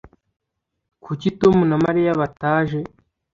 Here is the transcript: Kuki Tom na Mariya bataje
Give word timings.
Kuki 1.03 1.27
Tom 1.39 1.57
na 1.69 1.77
Mariya 1.85 2.19
bataje 2.21 2.79